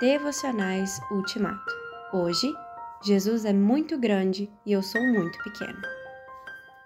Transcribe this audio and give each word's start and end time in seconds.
Devocionais 0.00 0.98
Ultimato. 1.10 1.74
Hoje, 2.10 2.50
Jesus 3.04 3.44
é 3.44 3.52
muito 3.52 3.98
grande 3.98 4.50
e 4.64 4.72
eu 4.72 4.82
sou 4.82 5.02
muito 5.02 5.38
pequeno. 5.42 5.78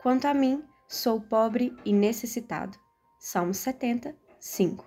Quanto 0.02 0.24
a 0.24 0.34
mim, 0.34 0.64
sou 0.88 1.20
pobre 1.20 1.72
e 1.84 1.92
necessitado. 1.92 2.76
Salmo 3.16 3.54
70, 3.54 4.16
5. 4.40 4.84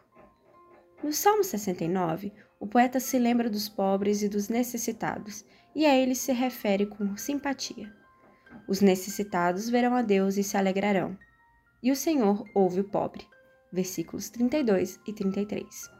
No 1.02 1.14
Salmo 1.14 1.42
69, 1.42 2.34
o 2.60 2.68
poeta 2.68 3.00
se 3.00 3.18
lembra 3.18 3.50
dos 3.50 3.70
pobres 3.70 4.22
e 4.22 4.28
dos 4.28 4.50
necessitados, 4.50 5.46
e 5.74 5.86
a 5.86 5.96
eles 5.96 6.18
se 6.18 6.34
refere 6.34 6.86
com 6.86 7.16
simpatia. 7.16 7.96
Os 8.68 8.82
necessitados 8.82 9.70
verão 9.70 9.96
a 9.96 10.02
Deus 10.02 10.36
e 10.36 10.44
se 10.44 10.58
alegrarão. 10.58 11.18
E 11.82 11.94
o 11.94 11.96
Senhor 11.96 12.44
ouve 12.54 12.82
o 12.82 12.90
pobre. 12.90 13.26
Versículos 13.72 14.30
32 14.30 15.00
e 15.08 15.14
33. 15.14 15.97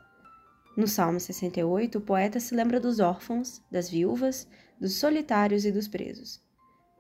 No 0.78 0.88
Salmo 0.88 1.20
68, 1.20 1.98
o 1.98 2.02
poeta 2.02 2.40
se 2.40 2.54
lembra 2.54 2.80
dos 2.80 3.00
órfãos, 3.00 3.64
das 3.72 3.90
viúvas, 3.90 4.48
dos 4.80 4.94
solitários 4.94 5.66
e 5.66 5.72
dos 5.72 5.88
presos. 5.88 6.40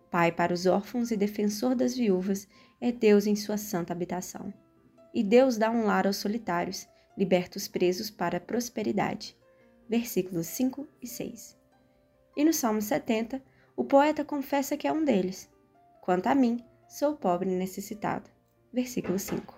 Pai 0.09 0.31
para 0.31 0.52
os 0.52 0.66
órfãos 0.66 1.12
e 1.12 1.16
defensor 1.16 1.76
das 1.76 1.95
viúvas 1.95 2.48
é 2.82 2.91
Deus 2.91 3.27
em 3.27 3.35
sua 3.35 3.55
santa 3.55 3.94
habitação. 3.94 4.52
E 5.13 5.23
Deus 5.23 5.59
dá 5.59 5.70
um 5.70 5.85
lar 5.85 6.08
aos 6.08 6.18
solitários, 6.18 6.88
liberta 7.16 7.59
os 7.59 7.68
presos 7.68 8.09
para 8.09 8.38
a 8.38 8.41
prosperidade. 8.41 9.38
Versículos 9.88 10.48
5 10.48 10.88
e 10.99 11.07
6. 11.07 11.55
E 12.35 12.44
no 12.44 12.54
Salmo 12.54 12.82
70, 12.82 13.40
o 13.76 13.84
poeta 13.84 14.26
confessa 14.26 14.76
que 14.76 14.88
é 14.88 14.91
um 14.91 15.05
deles. 15.05 15.48
Quanto 16.02 16.26
a 16.26 16.34
mim, 16.34 16.66
sou 16.90 17.16
pobre 17.16 17.52
e 17.52 17.55
necessitado. 17.55 18.27
Versículo 18.73 19.20
5. 19.20 19.54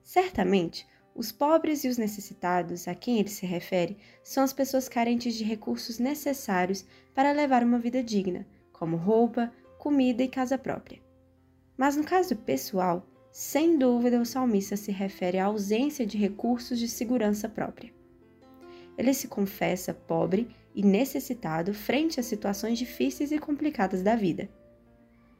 Certamente, 0.00 0.86
os 1.16 1.32
pobres 1.32 1.82
e 1.82 1.88
os 1.88 1.96
necessitados 1.96 2.86
a 2.86 2.94
quem 2.94 3.18
ele 3.18 3.30
se 3.30 3.46
refere 3.46 3.96
são 4.22 4.44
as 4.44 4.52
pessoas 4.52 4.86
carentes 4.86 5.34
de 5.34 5.44
recursos 5.44 5.98
necessários 5.98 6.84
para 7.14 7.32
levar 7.32 7.64
uma 7.64 7.78
vida 7.78 8.02
digna, 8.02 8.46
como 8.70 8.98
roupa, 8.98 9.50
comida 9.78 10.22
e 10.22 10.28
casa 10.28 10.58
própria. 10.58 11.00
Mas 11.74 11.96
no 11.96 12.04
caso 12.04 12.36
pessoal, 12.36 13.08
sem 13.32 13.78
dúvida 13.78 14.20
o 14.20 14.26
salmista 14.26 14.76
se 14.76 14.92
refere 14.92 15.38
à 15.38 15.46
ausência 15.46 16.06
de 16.06 16.18
recursos 16.18 16.78
de 16.78 16.86
segurança 16.86 17.48
própria. 17.48 17.90
Ele 18.98 19.14
se 19.14 19.26
confessa 19.26 19.94
pobre 19.94 20.54
e 20.74 20.82
necessitado 20.82 21.72
frente 21.72 22.20
às 22.20 22.26
situações 22.26 22.78
difíceis 22.78 23.32
e 23.32 23.38
complicadas 23.38 24.02
da 24.02 24.14
vida. 24.14 24.50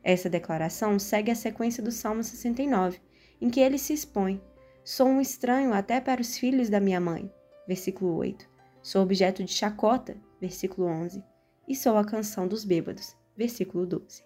Essa 0.02 0.30
declaração 0.30 0.98
segue 0.98 1.30
a 1.30 1.34
sequência 1.34 1.82
do 1.82 1.92
Salmo 1.92 2.22
69, 2.22 2.98
em 3.41 3.50
que 3.50 3.60
ele 3.60 3.77
se 3.77 3.92
expõe 3.92 4.41
Sou 4.88 5.08
um 5.08 5.20
estranho 5.20 5.74
até 5.74 6.00
para 6.00 6.20
os 6.20 6.38
filhos 6.38 6.70
da 6.70 6.78
minha 6.78 7.00
mãe. 7.00 7.28
Versículo 7.66 8.14
8. 8.18 8.48
Sou 8.80 9.02
objeto 9.02 9.42
de 9.42 9.52
chacota. 9.52 10.16
Versículo 10.40 10.86
11. 10.86 11.24
E 11.66 11.74
sou 11.74 11.96
a 11.96 12.04
canção 12.04 12.46
dos 12.46 12.64
bêbados. 12.64 13.16
Versículo 13.36 13.84
12. 13.84 14.22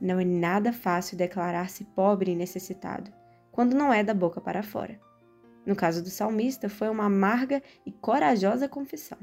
Não 0.00 0.18
é 0.18 0.24
nada 0.24 0.72
fácil 0.72 1.16
declarar-se 1.16 1.84
pobre 1.84 2.32
e 2.32 2.34
necessitado, 2.34 3.12
quando 3.52 3.76
não 3.76 3.92
é 3.92 4.02
da 4.02 4.12
boca 4.12 4.40
para 4.40 4.60
fora. 4.60 5.00
No 5.64 5.76
caso 5.76 6.02
do 6.02 6.10
salmista, 6.10 6.68
foi 6.68 6.88
uma 6.88 7.04
amarga 7.04 7.62
e 7.86 7.92
corajosa 7.92 8.68
confissão. 8.68 9.18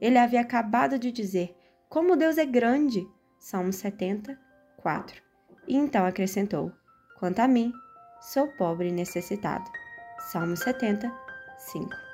Ele 0.00 0.18
havia 0.18 0.40
acabado 0.40 1.00
de 1.00 1.10
dizer: 1.10 1.52
Como 1.88 2.14
Deus 2.14 2.38
é 2.38 2.46
grande! 2.46 3.04
Salmo 3.40 3.72
70, 3.72 4.38
4. 4.76 5.20
E 5.66 5.74
então 5.76 6.06
acrescentou: 6.06 6.70
Quanto 7.18 7.40
a 7.40 7.48
mim, 7.48 7.72
Sou 8.20 8.48
pobre 8.48 8.88
e 8.88 8.92
necessitado. 8.92 9.70
Salmo 10.32 10.56
70, 10.56 11.10
5. 11.58 12.07